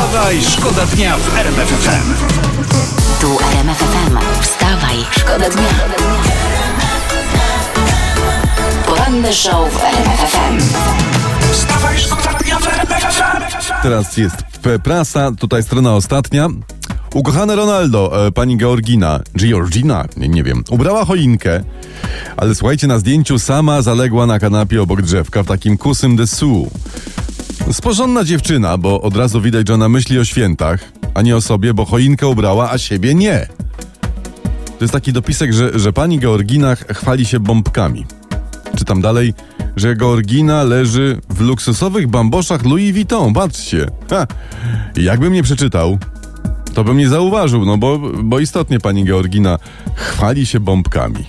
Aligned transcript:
Wstawaj, 0.00 0.42
szkoda 0.42 0.86
dnia 0.86 1.16
w 1.16 1.36
RMF 1.38 1.68
FM. 1.68 2.14
Tu 3.20 3.38
RMF 3.52 3.78
FM. 3.78 4.18
Wstawaj, 4.42 4.96
szkoda 5.10 5.50
dnia. 5.50 5.68
Poranny 8.86 9.32
show 9.32 9.72
w 9.72 9.84
RMF 9.84 10.20
FM. 10.32 10.58
Wstawaj, 11.52 11.98
szkoda 11.98 12.38
dnia 12.38 12.58
w 12.58 12.66
RMF 12.66 13.14
FM. 13.14 13.42
Teraz 13.82 14.16
jest 14.16 14.36
prasa, 14.82 15.32
tutaj 15.32 15.62
strona 15.62 15.94
ostatnia. 15.94 16.48
Ukochane 17.14 17.56
Ronaldo, 17.56 18.26
e, 18.26 18.32
pani 18.32 18.58
Georgina, 18.58 19.20
Georgina, 19.36 20.04
nie, 20.16 20.28
nie 20.28 20.42
wiem, 20.42 20.64
ubrała 20.70 21.04
choinkę, 21.04 21.62
ale 22.36 22.54
słuchajcie, 22.54 22.86
na 22.86 22.98
zdjęciu 22.98 23.38
sama 23.38 23.82
zaległa 23.82 24.26
na 24.26 24.38
kanapie 24.38 24.82
obok 24.82 25.02
drzewka 25.02 25.42
w 25.42 25.46
takim 25.46 25.78
kusym 25.78 26.16
dessous. 26.16 26.68
Sporządna 27.72 28.24
dziewczyna, 28.24 28.78
bo 28.78 29.00
od 29.02 29.16
razu 29.16 29.40
widać, 29.40 29.68
że 29.68 29.74
ona 29.74 29.88
myśli 29.88 30.18
o 30.18 30.24
świętach, 30.24 30.80
a 31.14 31.22
nie 31.22 31.36
o 31.36 31.40
sobie, 31.40 31.74
bo 31.74 31.84
choinkę 31.84 32.26
ubrała, 32.28 32.70
a 32.70 32.78
siebie 32.78 33.14
nie. 33.14 33.46
To 34.78 34.84
jest 34.84 34.92
taki 34.92 35.12
dopisek, 35.12 35.52
że, 35.52 35.78
że 35.78 35.92
pani 35.92 36.20
Georgina 36.20 36.76
ch- 36.76 36.84
chwali 36.96 37.26
się 37.26 37.40
bombkami. 37.40 38.06
Czytam 38.78 39.00
dalej, 39.00 39.34
że 39.76 39.96
Georgina 39.96 40.62
leży 40.62 41.20
w 41.30 41.40
luksusowych 41.40 42.08
bamboszach 42.08 42.64
Louis 42.64 42.92
Vuitton. 42.94 43.32
Patrzcie. 43.32 43.86
Ha. 44.10 44.26
Jakbym 44.96 45.32
nie 45.32 45.42
przeczytał, 45.42 45.98
to 46.74 46.84
bym 46.84 46.96
nie 46.96 47.08
zauważył, 47.08 47.64
no 47.64 47.78
bo, 47.78 47.98
bo 48.22 48.38
istotnie 48.40 48.80
pani 48.80 49.04
Georgina 49.04 49.58
chwali 49.94 50.46
się 50.46 50.60
bombkami. 50.60 51.24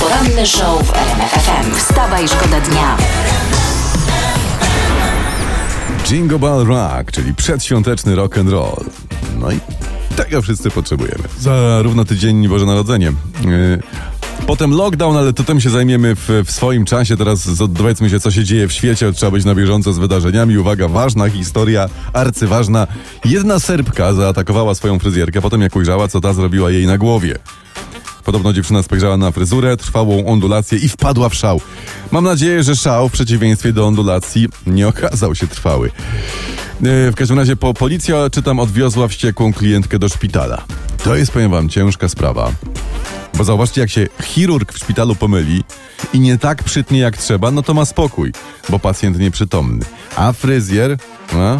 Poranny 0.00 0.46
show 0.46 0.82
w 0.86 0.96
RMF 0.96 1.30
FM. 1.30 1.74
Wstawaj, 1.76 2.28
szkoda 2.28 2.60
dnia. 2.60 2.96
Jingle 6.08 6.38
Bell 6.38 6.64
Rock, 6.64 7.12
czyli 7.12 7.34
przedświąteczny 7.34 8.14
rock 8.14 8.38
and 8.38 8.50
roll. 8.50 8.84
No 9.40 9.52
i 9.52 9.60
tego 10.16 10.42
wszyscy 10.42 10.70
potrzebujemy. 10.70 11.24
Za 11.40 11.82
równo 11.82 12.04
tydzień 12.04 12.48
Boże 12.48 12.66
Narodzenie. 12.66 13.12
Yy, 13.44 13.82
Potem 14.46 14.70
lockdown, 14.70 15.16
ale 15.16 15.32
to 15.32 15.44
tym 15.44 15.60
się 15.60 15.70
zajmiemy 15.70 16.14
w, 16.14 16.28
w 16.44 16.50
swoim 16.50 16.84
czasie. 16.84 17.16
Teraz 17.16 17.48
dowiedzmy 17.68 18.10
się, 18.10 18.20
co 18.20 18.30
się 18.30 18.44
dzieje 18.44 18.68
w 18.68 18.72
świecie. 18.72 19.12
Trzeba 19.12 19.32
być 19.32 19.44
na 19.44 19.54
bieżąco 19.54 19.92
z 19.92 19.98
wydarzeniami. 19.98 20.58
Uwaga, 20.58 20.88
ważna 20.88 21.30
historia, 21.30 21.88
arcyważna. 22.12 22.86
Jedna 23.24 23.60
Serbka 23.60 24.12
zaatakowała 24.12 24.74
swoją 24.74 24.98
fryzjerkę, 24.98 25.40
potem 25.40 25.60
jak 25.60 25.76
ujrzała, 25.76 26.08
co 26.08 26.20
ta 26.20 26.32
zrobiła 26.32 26.70
jej 26.70 26.86
na 26.86 26.98
głowie. 26.98 27.38
Podobno 28.28 28.52
dziewczyna 28.52 28.82
spojrzała 28.82 29.16
na 29.16 29.30
fryzurę, 29.30 29.76
trwałą 29.76 30.26
ondulację 30.26 30.78
i 30.78 30.88
wpadła 30.88 31.28
w 31.28 31.34
szał. 31.34 31.60
Mam 32.10 32.24
nadzieję, 32.24 32.62
że 32.62 32.76
szał 32.76 33.08
w 33.08 33.12
przeciwieństwie 33.12 33.72
do 33.72 33.86
ondulacji 33.86 34.48
nie 34.66 34.88
okazał 34.88 35.34
się 35.34 35.46
trwały. 35.46 35.88
E, 35.88 37.10
W 37.10 37.14
każdym 37.14 37.38
razie 37.38 37.56
po 37.56 37.74
policja, 37.74 38.30
czytam, 38.30 38.60
odwiozła 38.60 39.08
wściekłą 39.08 39.52
klientkę 39.52 39.98
do 39.98 40.08
szpitala. 40.08 40.64
To 41.04 41.16
jest, 41.16 41.32
powiem 41.32 41.50
wam, 41.50 41.68
ciężka 41.68 42.08
sprawa. 42.08 42.52
Bo 43.34 43.44
zauważcie, 43.44 43.80
jak 43.80 43.90
się 43.90 44.06
chirurg 44.22 44.72
w 44.72 44.78
szpitalu 44.78 45.14
pomyli 45.14 45.64
i 46.12 46.20
nie 46.20 46.38
tak 46.38 46.62
przytnie 46.64 46.98
jak 46.98 47.16
trzeba, 47.16 47.50
no 47.50 47.62
to 47.62 47.74
ma 47.74 47.84
spokój, 47.84 48.32
bo 48.68 48.78
pacjent 48.78 49.18
nieprzytomny. 49.18 49.84
A 50.16 50.32
fryzjer... 50.32 50.96
No, 51.32 51.58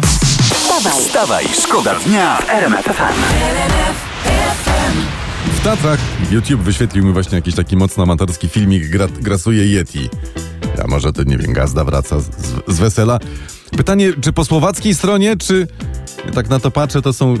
Wstawaj, 0.99 1.45
szkoda 1.63 1.95
dnia 1.99 2.37
w. 2.37 3.68
W 5.59 5.63
Tatrach 5.63 5.99
YouTube 6.31 6.61
wyświetlił 6.61 7.05
mi 7.05 7.13
właśnie 7.13 7.35
jakiś 7.35 7.55
taki 7.55 7.77
mocno 7.77 8.03
amatorski 8.03 8.49
filmik 8.49 8.89
gra, 8.89 9.07
Grasuje 9.21 9.65
Yeti. 9.65 10.09
A 10.83 10.87
może 10.87 11.13
to, 11.13 11.23
nie 11.23 11.37
wiem, 11.37 11.53
gazda 11.53 11.83
wraca 11.83 12.19
z, 12.19 12.29
z, 12.67 12.79
wesela. 12.79 13.19
Pytanie, 13.77 14.13
czy 14.21 14.33
po 14.33 14.45
słowackiej 14.45 14.95
stronie, 14.95 15.37
czy 15.37 15.67
tak 16.33 16.49
na 16.49 16.59
to 16.59 16.71
patrzę, 16.71 17.01
to 17.01 17.13
są 17.13 17.33
y, 17.33 17.39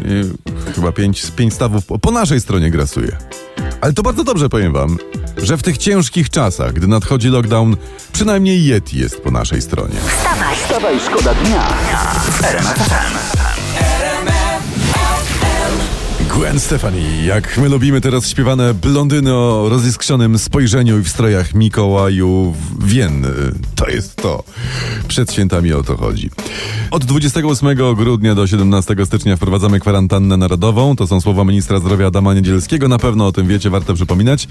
chyba 0.75 0.91
pięć, 0.91 1.31
pięć 1.31 1.53
stawów 1.53 1.85
po, 1.85 1.99
po 1.99 2.11
naszej 2.11 2.41
stronie 2.41 2.71
grasuje. 2.71 3.17
Ale 3.81 3.93
to 3.93 4.03
bardzo 4.03 4.23
dobrze 4.23 4.49
powiem 4.49 4.73
wam, 4.73 4.97
że 5.37 5.57
w 5.57 5.63
tych 5.63 5.77
ciężkich 5.77 6.29
czasach, 6.29 6.73
gdy 6.73 6.87
nadchodzi 6.87 7.29
lockdown, 7.29 7.77
przynajmniej 8.13 8.65
Yeti 8.65 8.97
jest 8.97 9.21
po 9.21 9.31
naszej 9.31 9.61
stronie. 9.61 9.95
wstawaj. 10.17 10.55
Wstawaj, 10.55 10.99
szkoda 10.99 11.33
dnia 11.33 11.67
FM. 12.39 13.58
Gwen 16.29 16.59
Stefani, 16.59 17.25
jak 17.25 17.57
my 17.57 17.69
lubimy 17.69 18.01
teraz 18.01 18.29
śpiewane 18.29 18.73
blondyny 18.73 19.33
o 19.33 19.69
roziskrzonym 19.69 20.39
spojrzeniu 20.39 20.99
i 20.99 21.03
w 21.03 21.09
strojach 21.09 21.53
Mikołaju 21.53 22.55
Wien. 22.79 23.27
To 23.75 23.87
jest 23.89 24.15
to. 24.15 24.43
Przed 25.07 25.33
świętami 25.33 25.73
o 25.73 25.83
to 25.83 25.97
chodzi. 25.97 26.29
Od 26.91 27.05
28 27.05 27.75
grudnia 27.95 28.35
do 28.35 28.47
17 28.47 28.95
stycznia 29.05 29.35
wprowadzamy 29.35 29.79
kwarantannę 29.79 30.37
narodową. 30.37 30.95
To 30.95 31.07
są 31.07 31.21
słowa 31.21 31.43
ministra 31.43 31.79
zdrowia 31.79 32.07
Adama 32.07 32.33
Niedzielskiego. 32.33 32.87
Na 32.87 32.97
pewno 32.97 33.27
o 33.27 33.31
tym 33.31 33.47
wiecie, 33.47 33.69
warto 33.69 33.93
przypominać. 33.93 34.47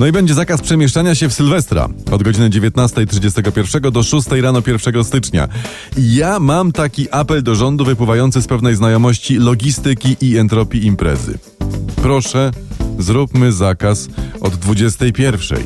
No 0.00 0.06
i 0.06 0.12
będzie 0.12 0.34
zakaz 0.34 0.60
przemieszczania 0.60 1.14
się 1.14 1.28
w 1.28 1.32
Sylwestra 1.32 1.88
od 2.12 2.22
godziny 2.22 2.50
19.31 2.50 3.90
do 3.90 4.02
6 4.02 4.28
rano 4.30 4.62
1 4.66 5.04
stycznia. 5.04 5.48
Ja 5.96 6.40
mam 6.40 6.72
taki 6.72 7.10
apel 7.10 7.42
do 7.42 7.54
rządu 7.54 7.84
wypływający 7.84 8.42
z 8.42 8.46
pewnej 8.46 8.76
znajomości 8.76 9.36
logistyki 9.36 10.16
i 10.20 10.36
entropii 10.36 10.86
imprezy. 11.14 11.38
Proszę, 11.96 12.50
zróbmy 12.98 13.52
zakaz 13.52 14.08
od 14.40 14.54
21. 14.56 15.58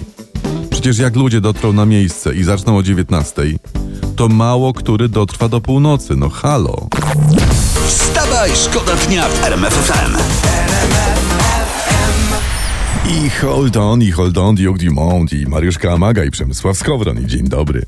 Przecież 0.71 0.99
jak 0.99 1.17
ludzie 1.17 1.41
dotrą 1.41 1.73
na 1.73 1.87
miejsce 1.87 2.35
i 2.35 2.45
zaczną 2.45 2.77
o 2.77 2.83
19, 2.83 3.43
to 4.17 4.29
mało 4.29 4.73
który 4.73 5.09
dotrwa 5.09 5.49
do 5.49 5.61
północy. 5.61 6.17
No 6.17 6.29
halo. 6.29 6.89
Wstawaj, 7.87 8.51
szkoda 8.55 8.97
dnia 8.97 9.29
w 9.29 9.45
RMF 9.45 9.75
FM. 9.75 10.28
I 13.19 13.31
hold 13.31 13.77
on, 13.77 14.03
i 14.03 14.11
hold 14.11 14.39
on, 14.39 14.55
Duke 14.55 14.79
Dumont, 14.85 15.33
i 15.33 15.47
Mariusz 15.47 15.79
Kamaga, 15.79 16.25
i 16.25 16.31
Przemysław 16.31 16.79
Skowron, 16.79 17.25
i 17.25 17.27
dzień 17.27 17.49
dobry. 17.49 17.83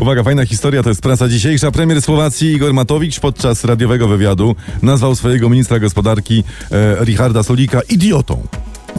Uwaga, 0.00 0.22
fajna 0.22 0.46
historia, 0.46 0.82
to 0.82 0.88
jest 0.88 1.02
prasa 1.02 1.28
dzisiejsza. 1.28 1.70
Premier 1.70 2.02
Słowacji 2.02 2.52
Igor 2.52 2.74
Matowicz 2.74 3.20
podczas 3.20 3.64
radiowego 3.64 4.08
wywiadu 4.08 4.54
nazwał 4.82 5.14
swojego 5.14 5.48
ministra 5.48 5.78
gospodarki 5.78 6.44
e, 6.70 7.04
Richarda 7.04 7.42
Solika 7.42 7.80
idiotą. 7.88 8.46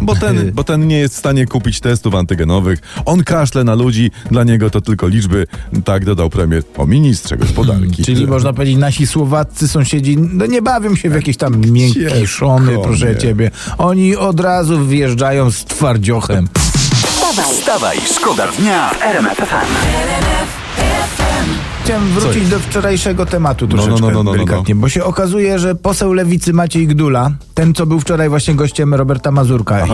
Bo 0.05 0.15
ten, 0.15 0.51
bo 0.55 0.63
ten 0.63 0.87
nie 0.87 0.97
jest 0.97 1.15
w 1.15 1.17
stanie 1.17 1.45
kupić 1.45 1.79
testów 1.79 2.15
antygenowych. 2.15 2.79
On 3.05 3.23
kaszle 3.23 3.63
na 3.63 3.75
ludzi, 3.75 4.11
dla 4.31 4.43
niego 4.43 4.69
to 4.69 4.81
tylko 4.81 5.07
liczby. 5.07 5.47
Tak 5.85 6.05
dodał 6.05 6.29
premier 6.29 6.63
o 6.77 6.87
ministrze 6.87 7.37
gospodarki. 7.37 8.03
Czyli 8.05 8.27
można 8.27 8.53
powiedzieć, 8.53 8.77
nasi 8.77 9.07
słowaccy 9.07 9.67
sąsiedzi 9.67 10.17
no 10.17 10.45
nie 10.45 10.61
bawią 10.61 10.95
się 10.95 11.09
w 11.09 11.13
jakieś 11.13 11.37
tam 11.37 11.61
miękkie 11.71 12.27
szony, 12.27 12.77
proszę 12.83 13.17
ciebie. 13.17 13.51
Oni 13.77 14.15
od 14.15 14.39
razu 14.39 14.85
wjeżdżają 14.85 15.51
z 15.51 15.65
twardziochem. 15.65 16.47
Wstawaj, 17.05 17.45
Wstawaj, 17.53 17.97
szkoda 18.15 18.47
dnia 18.47 18.89
w 18.89 19.01
RMF 19.01 19.37
FM. 19.37 21.22
Chciałem 21.83 22.07
wrócić 22.07 22.49
do 22.49 22.59
wczorajszego 22.59 23.25
tematu 23.25 23.67
No, 23.67 23.75
no, 23.75 23.83
troszeczkę 23.83 24.07
no, 24.07 24.11
no, 24.11 24.23
no, 24.23 24.23
no. 24.23 24.31
delikatnie, 24.31 24.75
bo 24.75 24.89
się 24.89 25.03
okazuje, 25.03 25.59
że 25.59 25.75
poseł 25.75 26.13
lewicy 26.13 26.53
Maciej 26.53 26.87
Gdula, 26.87 27.31
ten 27.53 27.73
co 27.73 27.85
był 27.85 27.99
wczoraj 27.99 28.29
właśnie 28.29 28.55
gościem 28.55 28.93
Roberta 28.93 29.31
Mazurka 29.31 29.85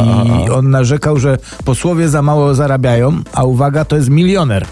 i 0.46 0.50
on 0.50 0.70
narzekał, 0.70 1.20
że 1.20 1.38
posłowie 1.66 2.10
za 2.10 2.22
mało 2.22 2.56
zarabiają, 2.56 3.22
a 3.34 3.44
uwaga, 3.44 3.86
to 3.86 3.96
jest 3.96 4.10
milioner. 4.10 4.66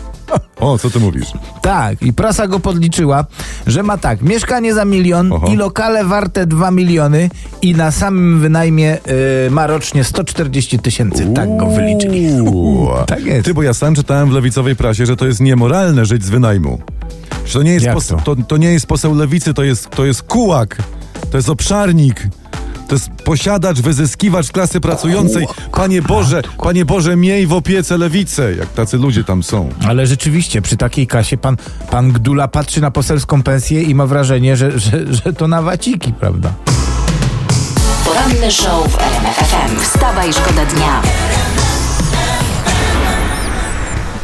O, 0.60 0.78
co 0.78 0.90
ty 0.90 1.00
mówisz? 1.00 1.28
Tak, 1.62 2.02
i 2.02 2.14
prasa 2.14 2.48
go 2.48 2.60
podliczyła, 2.60 3.26
że 3.68 3.84
ma 3.84 3.98
tak, 3.98 4.22
mieszkanie 4.22 4.74
za 4.74 4.86
milion 4.86 5.34
Oho. 5.34 5.48
i 5.48 5.56
lokale 5.56 6.06
warte 6.06 6.46
2 6.46 6.72
miliony 6.72 7.30
i 7.62 7.76
na 7.76 7.92
samym 7.92 8.40
wynajmie 8.40 8.98
y, 9.48 9.52
ma 9.52 9.68
rocznie 9.68 10.04
140 10.04 10.80
tysięcy. 10.80 11.34
Tak 11.36 11.58
go 11.58 11.66
wyliczyli. 11.66 12.42
Uuu. 12.42 12.88
Tak 13.08 13.26
jest. 13.26 13.46
Ty, 13.46 13.54
bo 13.54 13.64
ja 13.64 13.74
sam 13.74 13.96
czytałem 13.96 14.30
w 14.30 14.32
lewicowej 14.32 14.76
prasie, 14.76 15.06
że 15.06 15.16
to 15.16 15.26
jest 15.26 15.40
niemoralne 15.40 16.06
żyć 16.06 16.24
z 16.26 16.30
wynajmu. 16.30 16.80
Że 17.48 17.54
to 17.54 17.64
nie 17.64 17.74
jest, 17.74 17.88
poseł, 17.88 18.18
to? 18.26 18.36
to? 18.36 18.44
To, 18.44 18.58
nie 18.58 18.72
jest 18.72 18.86
poseł 18.86 19.16
lewicy, 19.16 19.54
to 19.54 19.64
jest, 19.64 19.90
to 19.90 20.06
jest 20.06 20.24
kułak, 20.24 20.78
to 21.32 21.38
jest 21.38 21.50
obszarnik. 21.50 22.28
To 22.88 22.96
jest 22.96 23.10
posiadacz, 23.10 23.82
wyzyskiwacz 23.82 24.52
klasy 24.52 24.80
pracującej. 24.80 25.48
Panie 25.72 26.02
Boże, 26.02 26.42
Panie 26.64 26.86
Boże, 26.86 27.16
miej 27.16 27.48
w 27.48 27.54
opiece 27.54 27.98
lewicę, 27.98 28.56
jak 28.56 28.70
tacy 28.70 28.98
ludzie 28.98 29.24
tam 29.24 29.44
są. 29.44 29.70
Ale 29.88 30.08
rzeczywiście, 30.08 30.62
przy 30.62 30.78
takiej 30.78 31.08
kasie 31.08 31.38
pan, 31.38 31.58
pan 31.92 32.12
Gdula 32.12 32.48
patrzy 32.48 32.82
na 32.82 32.92
poselską 32.92 33.44
pensję 33.44 33.84
i 33.84 33.96
ma 33.96 34.06
wrażenie, 34.06 34.58
że, 34.58 34.80
że, 34.80 35.14
że 35.14 35.34
to 35.34 35.48
na 35.48 35.62
waciki, 35.62 36.14
prawda? 36.14 36.54
poranny 38.08 38.52
show 38.52 38.88
w 38.88 38.98
RMF 39.02 39.36
FM. 39.36 39.80
Wstawaj, 39.80 40.34
szkoda 40.34 40.66
dnia. 40.66 41.02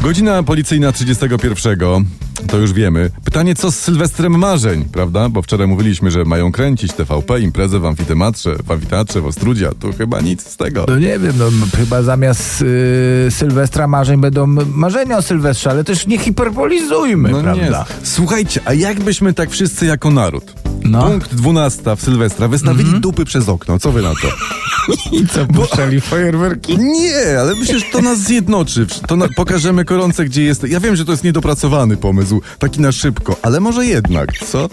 Godzina 0.04 0.42
policyjna 0.42 0.92
31. 0.92 2.04
To 2.46 2.56
już 2.58 2.72
wiemy. 2.72 3.10
Pytanie, 3.24 3.54
co 3.54 3.70
z 3.72 3.78
Sylwestrem 3.78 4.38
Marzeń, 4.38 4.84
prawda? 4.92 5.28
Bo 5.28 5.42
wczoraj 5.42 5.66
mówiliśmy, 5.66 6.10
że 6.10 6.24
mają 6.24 6.52
kręcić 6.52 6.92
TVP, 6.92 7.40
imprezę 7.40 7.78
w 7.80 7.86
amfiteatrze, 7.86 8.56
w 8.64 8.70
amfiteatrze 8.72 9.20
w 9.20 9.26
Ostrudzie, 9.26 9.68
a 9.68 9.74
tu 9.74 9.92
chyba 9.92 10.20
nic 10.20 10.42
z 10.42 10.56
tego. 10.56 10.84
No 10.88 10.98
nie 10.98 11.18
wiem, 11.18 11.32
no 11.38 11.44
chyba 11.78 12.02
zamiast 12.02 12.62
y, 12.62 13.26
Sylwestra 13.30 13.86
marzeń 13.86 14.20
będą 14.20 14.46
marzenia 14.74 15.18
o 15.18 15.22
Sylwestrze, 15.22 15.70
ale 15.70 15.84
też 15.84 16.06
nie 16.06 16.18
hiperbolizujmy, 16.18 17.28
No 17.30 17.38
nie. 17.38 17.42
prawda? 17.42 17.84
Słuchajcie, 18.02 18.60
a 18.64 18.72
jakbyśmy 18.74 19.32
tak 19.34 19.50
wszyscy 19.50 19.86
jako 19.86 20.10
naród 20.10 20.54
No. 20.84 21.02
Punkt 21.02 21.34
12 21.34 21.96
w 21.96 22.00
Sylwestra. 22.00 22.48
Wystawili 22.48 23.00
dupy 23.00 23.24
przez 23.24 23.48
okno. 23.48 23.78
Co 23.78 23.92
wy 23.92 24.02
na 24.02 24.10
to? 24.10 24.28
I 25.16 25.26
co, 25.26 25.46
puszczali 25.46 26.00
fajerwerki? 26.00 26.78
Nie, 26.78 27.38
ale 27.40 27.54
myślę, 27.54 27.78
że 27.78 27.84
to 27.92 28.00
nas 28.00 28.18
zjednoczy. 28.18 28.86
To 29.06 29.16
na, 29.16 29.28
pokażemy 29.36 29.84
koronce, 29.84 30.24
gdzie 30.24 30.42
jest. 30.42 30.68
Ja 30.68 30.80
wiem, 30.80 30.96
że 30.96 31.04
to 31.04 31.12
jest 31.12 31.24
niedopracowany 31.24 31.96
pomysł, 31.96 32.42
taki 32.58 32.80
na 32.80 32.92
szybko, 32.92 33.36
ale 33.42 33.60
może 33.60 33.86
jednak, 33.86 34.32
co? 34.32 34.68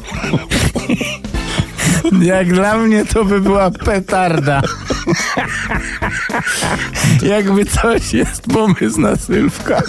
Jak 2.21 2.53
dla 2.53 2.77
mnie 2.77 3.05
to 3.05 3.25
by 3.25 3.41
była 3.41 3.71
petarda. 3.71 4.61
Jakby 7.23 7.65
coś 7.65 8.13
jest 8.13 8.41
pomysł 8.41 9.01
na 9.01 9.15
Sylwka. 9.15 9.81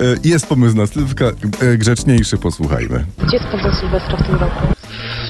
E, 0.00 0.16
Jest 0.24 0.46
pomysł 0.46 0.76
na 0.76 0.86
Sylwka, 0.86 1.24
e, 1.24 1.76
grzeczniejszy, 1.78 2.36
posłuchajmy. 2.38 3.04
Gdzie 3.28 3.38
spędzał 3.38 3.74
Sylwestra 3.80 4.16
w 4.16 4.22
tym 4.26 4.34
roku? 4.34 4.66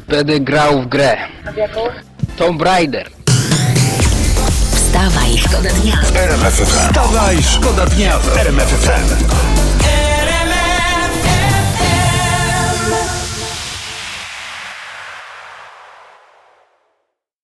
Wtedy 0.06 0.40
grał 0.40 0.82
w 0.82 0.86
grę. 0.86 1.16
A 1.48 1.52
w 1.52 1.56
jaką? 1.56 1.80
Tomb 2.36 2.62
Raider. 2.62 3.10
Wstawaj, 4.74 5.38
szkoda 5.38 5.68
dnia. 5.70 5.96
Wstawaj, 6.50 7.42
szkoda 7.42 7.86
dnia 7.86 8.18
w 8.18 8.36
RMF 8.36 8.68
FM. 8.68 9.24